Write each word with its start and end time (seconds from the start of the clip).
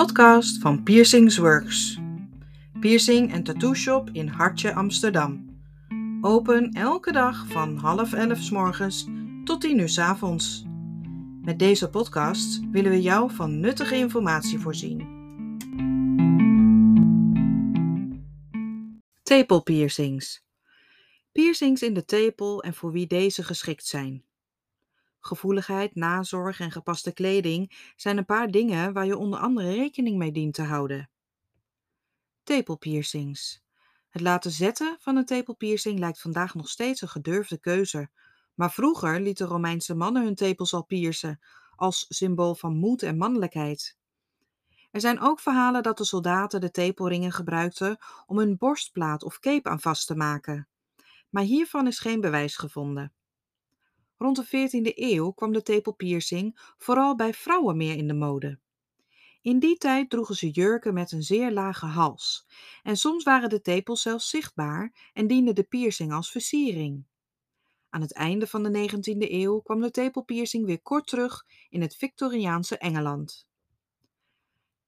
podcast 0.00 0.58
van 0.58 0.82
Piercings 0.82 1.36
Works. 1.36 1.98
Piercing 2.80 3.32
en 3.32 3.42
tattoo 3.42 3.74
shop 3.74 4.08
in 4.12 4.28
Hartje, 4.28 4.74
Amsterdam. 4.74 5.60
Open 6.20 6.72
elke 6.72 7.12
dag 7.12 7.46
van 7.46 7.76
half 7.76 8.12
elf 8.12 8.38
s 8.38 8.50
morgens 8.50 9.06
tot 9.44 9.60
tien 9.60 9.78
uur 9.78 9.88
s 9.88 9.98
avonds. 9.98 10.64
Met 11.42 11.58
deze 11.58 11.90
podcast 11.90 12.60
willen 12.70 12.90
we 12.90 13.02
jou 13.02 13.30
van 13.34 13.60
nuttige 13.60 13.96
informatie 13.96 14.58
voorzien. 14.58 14.98
Tepel 19.22 19.62
piercings. 19.62 20.44
Piercings 21.32 21.82
in 21.82 21.94
de 21.94 22.04
tepel 22.04 22.62
en 22.62 22.74
voor 22.74 22.92
wie 22.92 23.06
deze 23.06 23.42
geschikt 23.42 23.86
zijn. 23.86 24.24
Gevoeligheid, 25.20 25.94
nazorg 25.94 26.60
en 26.60 26.70
gepaste 26.70 27.12
kleding 27.12 27.92
zijn 27.96 28.16
een 28.16 28.24
paar 28.24 28.50
dingen 28.50 28.92
waar 28.92 29.06
je 29.06 29.16
onder 29.16 29.38
andere 29.38 29.74
rekening 29.74 30.16
mee 30.16 30.32
dient 30.32 30.54
te 30.54 30.62
houden. 30.62 31.10
Tepelpiercings. 32.42 33.62
Het 34.08 34.22
laten 34.22 34.50
zetten 34.50 34.96
van 35.00 35.16
een 35.16 35.24
tepelpiercing 35.24 35.98
lijkt 35.98 36.20
vandaag 36.20 36.54
nog 36.54 36.68
steeds 36.68 37.02
een 37.02 37.08
gedurfde 37.08 37.58
keuze. 37.58 38.10
Maar 38.54 38.72
vroeger 38.72 39.20
lieten 39.20 39.46
Romeinse 39.46 39.94
mannen 39.94 40.24
hun 40.24 40.34
tepels 40.34 40.74
al 40.74 40.84
piercen, 40.84 41.40
als 41.76 42.06
symbool 42.08 42.54
van 42.54 42.76
moed 42.76 43.02
en 43.02 43.16
mannelijkheid. 43.16 43.98
Er 44.90 45.00
zijn 45.00 45.20
ook 45.20 45.40
verhalen 45.40 45.82
dat 45.82 45.98
de 45.98 46.04
soldaten 46.04 46.60
de 46.60 46.70
tepelringen 46.70 47.32
gebruikten 47.32 47.98
om 48.26 48.38
hun 48.38 48.56
borstplaat 48.56 49.22
of 49.22 49.38
cape 49.38 49.68
aan 49.68 49.80
vast 49.80 50.06
te 50.06 50.16
maken. 50.16 50.68
Maar 51.30 51.42
hiervan 51.42 51.86
is 51.86 51.98
geen 51.98 52.20
bewijs 52.20 52.56
gevonden. 52.56 53.12
Rond 54.22 54.36
de 54.36 54.46
14e 54.46 54.92
eeuw 54.94 55.30
kwam 55.30 55.52
de 55.52 55.62
tepelpiercing 55.62 56.74
vooral 56.78 57.16
bij 57.16 57.34
vrouwen 57.34 57.76
meer 57.76 57.96
in 57.96 58.06
de 58.06 58.14
mode. 58.14 58.58
In 59.42 59.58
die 59.58 59.76
tijd 59.76 60.10
droegen 60.10 60.34
ze 60.34 60.50
jurken 60.50 60.94
met 60.94 61.12
een 61.12 61.22
zeer 61.22 61.52
lage 61.52 61.86
hals, 61.86 62.46
en 62.82 62.96
soms 62.96 63.24
waren 63.24 63.48
de 63.48 63.60
tepels 63.60 64.02
zelfs 64.02 64.30
zichtbaar 64.30 65.10
en 65.12 65.26
diende 65.26 65.52
de 65.52 65.62
piercing 65.62 66.12
als 66.12 66.30
versiering. 66.30 67.04
Aan 67.88 68.00
het 68.00 68.12
einde 68.12 68.46
van 68.46 68.62
de 68.62 68.88
19e 68.90 69.30
eeuw 69.30 69.60
kwam 69.60 69.80
de 69.80 69.90
tepelpiercing 69.90 70.66
weer 70.66 70.82
kort 70.82 71.06
terug 71.06 71.46
in 71.68 71.80
het 71.80 71.96
Victoriaanse 71.96 72.78
Engeland. 72.78 73.48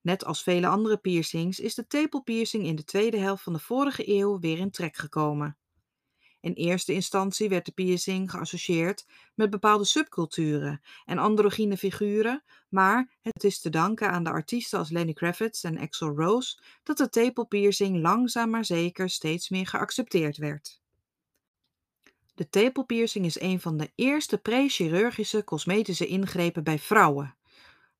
Net 0.00 0.24
als 0.24 0.42
vele 0.42 0.66
andere 0.66 0.96
piercings 0.96 1.60
is 1.60 1.74
de 1.74 1.86
tepelpiercing 1.86 2.64
in 2.64 2.76
de 2.76 2.84
tweede 2.84 3.18
helft 3.18 3.42
van 3.42 3.52
de 3.52 3.58
vorige 3.58 4.08
eeuw 4.08 4.38
weer 4.38 4.58
in 4.58 4.70
trek 4.70 4.96
gekomen. 4.96 5.56
In 6.42 6.52
eerste 6.52 6.92
instantie 6.92 7.48
werd 7.48 7.64
de 7.64 7.72
piercing 7.72 8.30
geassocieerd 8.30 9.06
met 9.34 9.50
bepaalde 9.50 9.84
subculturen 9.84 10.82
en 11.04 11.18
androgyne 11.18 11.76
figuren, 11.76 12.42
maar 12.68 13.10
het 13.20 13.44
is 13.44 13.60
te 13.60 13.70
danken 13.70 14.10
aan 14.10 14.24
de 14.24 14.30
artiesten 14.30 14.78
als 14.78 14.90
Lenny 14.90 15.12
Kravitz 15.12 15.64
en 15.64 15.78
Axl 15.78 16.04
Rose 16.04 16.58
dat 16.82 16.96
de 16.96 17.08
tepelpiercing 17.08 18.00
langzaam 18.00 18.50
maar 18.50 18.64
zeker 18.64 19.10
steeds 19.10 19.48
meer 19.48 19.66
geaccepteerd 19.66 20.36
werd. 20.36 20.80
De 22.34 22.48
tepelpiercing 22.48 23.24
is 23.24 23.40
een 23.40 23.60
van 23.60 23.76
de 23.76 23.92
eerste 23.94 24.38
pre-chirurgische 24.38 25.44
cosmetische 25.44 26.06
ingrepen 26.06 26.64
bij 26.64 26.78
vrouwen. 26.78 27.36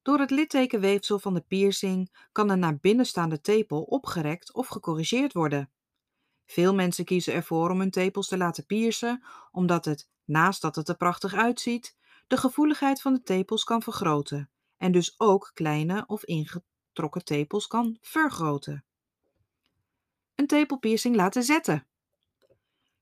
Door 0.03 0.19
het 0.19 0.31
littekenweefsel 0.31 1.19
van 1.19 1.35
de 1.35 1.41
piercing 1.41 2.11
kan 2.33 2.49
de 2.49 2.55
naar 2.55 2.79
binnen 2.79 3.07
staande 3.07 3.41
tepel 3.41 3.83
opgerekt 3.83 4.53
of 4.53 4.67
gecorrigeerd 4.67 5.33
worden. 5.33 5.71
Veel 6.47 6.75
mensen 6.75 7.05
kiezen 7.05 7.35
ervoor 7.35 7.71
om 7.71 7.79
hun 7.79 7.91
tepels 7.91 8.29
te 8.29 8.37
laten 8.37 8.67
piercen, 8.67 9.25
omdat 9.51 9.85
het, 9.85 10.09
naast 10.25 10.63
dat 10.63 10.77
het 10.77 10.89
er 10.89 10.97
prachtig 10.97 11.35
uitziet, 11.35 11.97
de 12.27 12.37
gevoeligheid 12.37 13.01
van 13.01 13.13
de 13.13 13.23
tepels 13.23 13.65
kan 13.65 13.83
vergroten 13.83 14.51
en 14.77 14.93
dus 14.93 15.15
ook 15.17 15.51
kleine 15.55 16.05
of 16.07 16.25
ingetrokken 16.25 17.25
tepels 17.25 17.67
kan 17.67 17.97
vergroten. 18.01 18.85
Een 20.35 20.47
tepelpiercing 20.47 21.17
laten 21.17 21.43
zetten. 21.43 21.87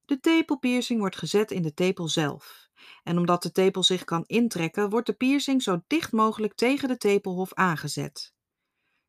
De 0.04 0.20
tepelpiercing 0.20 1.00
wordt 1.00 1.16
gezet 1.16 1.50
in 1.50 1.62
de 1.62 1.74
tepel 1.74 2.08
zelf. 2.08 2.68
En 3.02 3.18
omdat 3.18 3.42
de 3.42 3.52
tepel 3.52 3.82
zich 3.82 4.04
kan 4.04 4.24
intrekken, 4.26 4.90
wordt 4.90 5.06
de 5.06 5.12
piercing 5.12 5.62
zo 5.62 5.80
dicht 5.86 6.12
mogelijk 6.12 6.54
tegen 6.54 6.88
de 6.88 6.96
tepelhof 6.96 7.54
aangezet. 7.54 8.32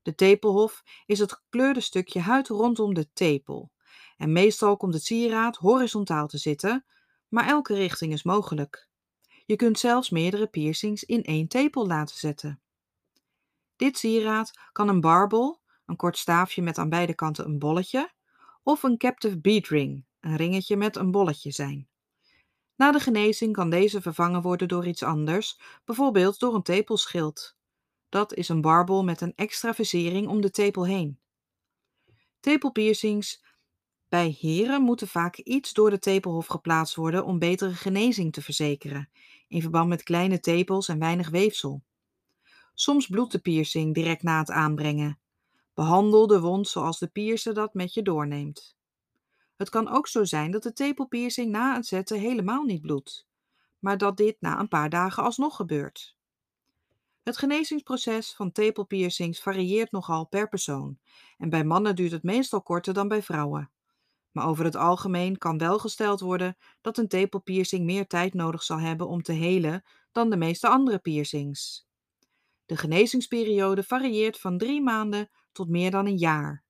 De 0.02 0.16
tepelhof 0.16 0.84
is 1.06 1.20
het 1.20 1.34
gekleurde 1.34 1.80
stukje 1.80 2.20
huid 2.20 2.48
rondom 2.48 2.94
de 2.94 3.14
tepel. 3.14 3.71
En 4.22 4.32
meestal 4.32 4.78
komt 4.78 4.94
het 4.94 5.04
sieraad 5.04 5.56
horizontaal 5.56 6.28
te 6.28 6.38
zitten, 6.38 6.86
maar 7.28 7.48
elke 7.48 7.74
richting 7.74 8.14
is 8.14 8.24
mogelijk. 8.24 8.90
Je 9.46 9.56
kunt 9.56 9.80
zelfs 9.80 10.10
meerdere 10.10 10.48
piercings 10.48 11.04
in 11.04 11.24
één 11.24 11.48
tepel 11.48 11.88
laten 11.88 12.18
zetten. 12.18 12.62
Dit 13.76 13.98
sieraad 13.98 14.52
kan 14.72 14.88
een 14.88 15.02
barbel, 15.02 15.62
een 15.86 15.96
kort 15.96 16.18
staafje 16.18 16.62
met 16.62 16.78
aan 16.78 16.90
beide 16.90 17.14
kanten 17.14 17.46
een 17.46 17.60
bolletje, 17.60 18.12
of 18.64 18.84
een 18.84 18.98
captive 18.98 19.40
bead 19.40 19.68
ring, 19.68 20.06
een 20.20 20.36
ringetje 20.36 20.78
met 20.78 20.96
een 20.96 21.12
bolletje 21.12 21.52
zijn. 21.52 21.88
Na 22.76 22.92
de 22.92 23.00
genezing 23.00 23.54
kan 23.54 23.70
deze 23.70 24.02
vervangen 24.02 24.42
worden 24.42 24.68
door 24.68 24.88
iets 24.88 25.04
anders, 25.04 25.60
bijvoorbeeld 25.86 26.40
door 26.40 26.56
een 26.56 26.64
tepelschild. 26.64 27.56
Dat 28.10 28.34
is 28.34 28.50
een 28.50 28.62
barbel 28.62 29.04
met 29.04 29.22
een 29.22 29.36
extra 29.36 29.74
versiering 29.74 30.28
om 30.28 30.42
de 30.42 30.50
tepel 30.50 30.86
heen. 30.86 31.20
Tepelpiercings 32.40 33.50
bij 34.12 34.38
heren 34.40 34.82
moet 34.82 35.02
er 35.02 35.08
vaak 35.08 35.38
iets 35.38 35.74
door 35.74 35.90
de 35.90 36.00
tepelhof 36.00 36.46
geplaatst 36.46 36.96
worden 36.96 37.26
om 37.26 37.40
betere 37.40 37.74
genezing 37.74 38.34
te 38.34 38.42
verzekeren, 38.42 39.10
in 39.48 39.62
verband 39.62 39.90
met 39.90 40.04
kleine 40.04 40.40
tepels 40.40 40.88
en 40.88 41.00
weinig 41.00 41.30
weefsel. 41.30 41.84
Soms 42.74 43.08
bloedt 43.08 43.32
de 43.32 43.40
piercing 43.40 43.94
direct 43.94 44.24
na 44.24 44.40
het 44.40 44.52
aanbrengen. 44.52 45.20
Behandel 45.74 46.28
de 46.28 46.40
wond 46.40 46.68
zoals 46.68 47.00
de 47.00 47.08
piercer 47.08 47.54
dat 47.54 47.74
met 47.74 47.94
je 47.94 48.02
doorneemt. 48.02 48.76
Het 49.58 49.70
kan 49.70 49.90
ook 49.90 50.08
zo 50.08 50.24
zijn 50.24 50.52
dat 50.52 50.64
de 50.64 50.74
tepelpiercing 50.74 51.52
na 51.52 51.76
het 51.76 51.86
zetten 51.86 52.20
helemaal 52.20 52.64
niet 52.64 52.82
bloedt, 52.82 53.28
maar 53.80 53.98
dat 53.98 54.18
dit 54.18 54.36
na 54.40 54.60
een 54.60 54.68
paar 54.68 54.90
dagen 54.90 55.24
alsnog 55.24 55.56
gebeurt. 55.56 56.16
Het 57.24 57.38
genezingsproces 57.38 58.34
van 58.34 58.52
tepelpiercings 58.52 59.42
varieert 59.42 59.92
nogal 59.92 60.26
per 60.26 60.50
persoon 60.50 61.00
en 61.38 61.50
bij 61.50 61.64
mannen 61.64 61.96
duurt 61.96 62.12
het 62.12 62.24
meestal 62.24 62.62
korter 62.62 62.94
dan 62.94 63.08
bij 63.08 63.24
vrouwen. 63.24 63.72
Maar 64.32 64.48
over 64.48 64.66
het 64.66 64.76
algemeen 64.76 65.38
kan 65.38 65.58
wel 65.58 65.80
gesteld 65.80 66.20
worden 66.20 66.58
dat 66.82 66.98
een 66.98 67.08
tepelpiercing 67.08 67.86
meer 67.86 68.08
tijd 68.08 68.34
nodig 68.34 68.64
zal 68.64 68.80
hebben 68.80 69.08
om 69.08 69.22
te 69.22 69.32
helen 69.32 69.84
dan 70.12 70.30
de 70.30 70.38
meeste 70.38 70.68
andere 70.68 71.00
piercings. 71.00 71.88
De 72.66 72.78
genezingsperiode 72.78 73.84
varieert 73.84 74.40
van 74.40 74.58
drie 74.58 74.82
maanden 74.82 75.30
tot 75.52 75.70
meer 75.70 75.92
dan 75.92 76.06
een 76.06 76.18
jaar. 76.18 76.64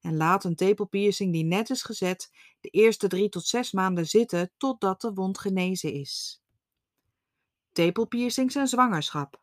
En 0.00 0.16
laat 0.16 0.44
een 0.44 0.54
tepelpiercing 0.54 1.32
die 1.32 1.44
net 1.44 1.70
is 1.70 1.82
gezet 1.82 2.30
de 2.60 2.68
eerste 2.68 3.08
drie 3.08 3.28
tot 3.28 3.46
zes 3.46 3.72
maanden 3.72 4.06
zitten 4.06 4.52
totdat 4.56 5.00
de 5.00 5.12
wond 5.12 5.38
genezen 5.38 5.92
is. 5.92 6.42
Tepelpiercings 7.72 8.54
en 8.54 8.68
zwangerschap. 8.68 9.42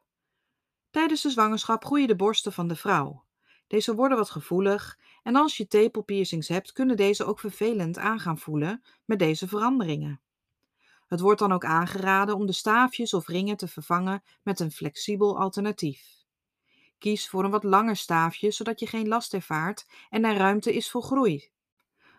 Tijdens 0.89 1.21
de 1.21 1.29
zwangerschap 1.29 1.85
groeien 1.85 2.07
de 2.07 2.15
borsten 2.15 2.53
van 2.53 2.67
de 2.67 2.75
vrouw. 2.75 3.26
Deze 3.67 3.95
worden 3.95 4.17
wat 4.17 4.29
gevoelig 4.29 4.99
en 5.23 5.35
als 5.35 5.57
je 5.57 5.67
tepelpiercings 5.67 6.47
hebt, 6.47 6.71
kunnen 6.71 6.95
deze 6.97 7.25
ook 7.25 7.39
vervelend 7.39 7.97
aan 7.97 8.19
gaan 8.19 8.37
voelen 8.37 8.83
met 9.05 9.19
deze 9.19 9.47
veranderingen. 9.47 10.21
Het 11.07 11.19
wordt 11.19 11.39
dan 11.39 11.51
ook 11.51 11.65
aangeraden 11.65 12.35
om 12.35 12.45
de 12.45 12.53
staafjes 12.53 13.13
of 13.13 13.27
ringen 13.27 13.57
te 13.57 13.67
vervangen 13.67 14.23
met 14.43 14.59
een 14.59 14.71
flexibel 14.71 15.39
alternatief. 15.39 16.15
Kies 16.97 17.29
voor 17.29 17.43
een 17.43 17.51
wat 17.51 17.63
langer 17.63 17.95
staafje, 17.95 18.51
zodat 18.51 18.79
je 18.79 18.87
geen 18.87 19.07
last 19.07 19.33
ervaart 19.33 19.85
en 20.09 20.25
er 20.25 20.35
ruimte 20.35 20.73
is 20.73 20.91
voor 20.91 21.03
groei. 21.03 21.49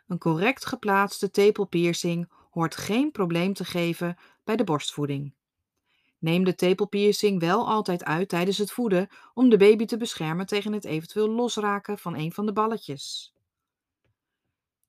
Een 0.07 0.19
correct 0.19 0.67
geplaatste 0.67 1.31
tepelpiercing 1.31 2.31
hoort 2.51 2.77
geen 2.77 3.11
probleem 3.11 3.53
te 3.53 3.65
geven 3.65 4.19
bij 4.45 4.57
de 4.57 4.65
borstvoeding. 4.65 5.35
Neem 6.19 6.45
de 6.45 6.55
tepelpiercing 6.55 7.41
wel 7.41 7.69
altijd 7.69 8.05
uit 8.05 8.29
tijdens 8.29 8.59
het 8.59 8.71
voeden 8.71 9.09
om 9.35 9.49
de 9.49 9.57
baby 9.57 9.85
te 9.85 9.97
beschermen 9.97 10.47
tegen 10.47 10.73
het 10.73 10.85
eventueel 10.85 11.29
losraken 11.29 11.99
van 11.99 12.17
een 12.17 12.33
van 12.33 12.47
de 12.47 12.53
balletjes. 12.53 13.35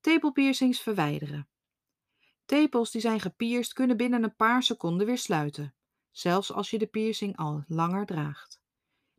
Tepelpiercings 0.00 0.80
verwijderen. 0.80 1.48
Tepels 2.44 2.90
die 2.90 3.00
zijn 3.00 3.20
gepierst 3.20 3.72
kunnen 3.72 3.96
binnen 3.96 4.22
een 4.22 4.36
paar 4.36 4.62
seconden 4.62 5.06
weer 5.06 5.18
sluiten, 5.18 5.74
zelfs 6.10 6.52
als 6.52 6.70
je 6.70 6.78
de 6.78 6.86
piercing 6.86 7.36
al 7.36 7.64
langer 7.66 8.06
draagt. 8.06 8.60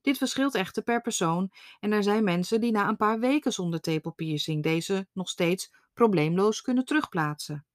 Dit 0.02 0.18
verschilt 0.18 0.56
echter 0.56 0.84
per 0.84 1.02
persoon 1.02 1.52
en 1.80 1.92
er 1.92 2.04
zijn 2.04 2.24
mensen 2.24 2.62
die 2.62 2.72
na 2.72 2.88
een 2.88 2.98
paar 2.98 3.20
weken 3.20 3.54
zonder 3.54 3.82
tepelpiercing 3.82 4.64
deze 4.64 5.08
nog 5.14 5.30
steeds 5.30 5.74
probleemloos 5.94 6.62
kunnen 6.62 6.86
terugplaatsen. 6.86 7.66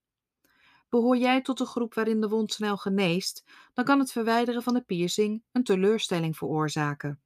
Behoor 0.89 1.17
jij 1.17 1.43
tot 1.43 1.59
de 1.59 1.67
groep 1.67 1.95
waarin 1.95 2.21
de 2.21 2.29
wond 2.29 2.53
snel 2.53 2.77
geneest, 2.77 3.45
dan 3.73 3.85
kan 3.85 3.99
het 3.99 4.13
verwijderen 4.13 4.63
van 4.63 4.75
de 4.75 4.81
piercing 4.81 5.43
een 5.53 5.65
teleurstelling 5.65 6.37
veroorzaken. 6.37 7.21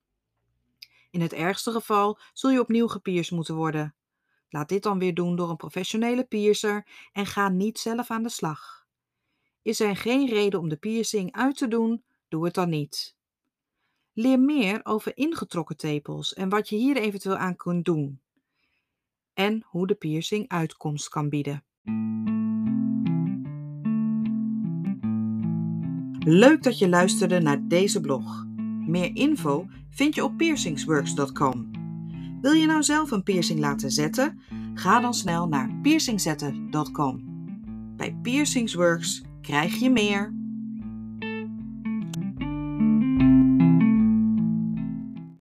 In 1.10 1.20
het 1.20 1.32
ergste 1.32 1.70
geval 1.70 2.18
zul 2.32 2.50
je 2.50 2.60
opnieuw 2.60 2.88
gepierst 2.88 3.30
moeten 3.30 3.54
worden. 3.54 3.94
Laat 4.48 4.68
dit 4.68 4.82
dan 4.82 4.98
weer 4.98 5.14
doen 5.14 5.36
door 5.36 5.50
een 5.50 5.56
professionele 5.56 6.24
piercer 6.24 6.86
en 7.12 7.26
ga 7.26 7.48
niet 7.48 7.78
zelf 7.78 8.10
aan 8.10 8.22
de 8.22 8.28
slag. 8.28 8.86
Is 9.62 9.80
er 9.80 9.96
geen 9.96 10.28
reden 10.28 10.60
om 10.60 10.68
de 10.68 10.76
piercing 10.76 11.32
uit 11.32 11.56
te 11.56 11.68
doen, 11.68 12.04
doe 12.28 12.44
het 12.44 12.54
dan 12.54 12.68
niet. 12.68 13.16
Leer 14.12 14.40
meer 14.40 14.80
over 14.82 15.16
ingetrokken 15.16 15.76
tepels 15.76 16.34
en 16.34 16.48
wat 16.48 16.68
je 16.68 16.76
hier 16.76 16.96
eventueel 16.96 17.36
aan 17.36 17.56
kunt 17.56 17.84
doen. 17.84 18.20
En 19.34 19.64
hoe 19.66 19.86
de 19.86 19.94
piercing 19.94 20.48
uitkomst 20.48 21.08
kan 21.08 21.28
bieden. 21.28 21.64
Leuk 26.24 26.62
dat 26.62 26.78
je 26.78 26.88
luisterde 26.88 27.40
naar 27.40 27.68
deze 27.68 28.00
blog. 28.00 28.46
Meer 28.86 29.16
info 29.16 29.66
vind 29.90 30.14
je 30.14 30.24
op 30.24 30.36
piercingsworks.com. 30.36 31.70
Wil 32.40 32.52
je 32.52 32.66
nou 32.66 32.82
zelf 32.82 33.10
een 33.10 33.22
piercing 33.22 33.60
laten 33.60 33.90
zetten? 33.90 34.40
Ga 34.74 35.00
dan 35.00 35.14
snel 35.14 35.48
naar 35.48 35.70
piercingzetten.com. 35.82 37.20
Bij 37.96 38.18
Piercingsworks 38.22 39.22
krijg 39.40 39.74
je 39.74 39.90
meer. 39.90 40.39